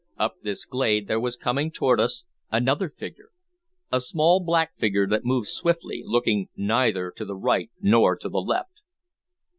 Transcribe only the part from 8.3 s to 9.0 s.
left.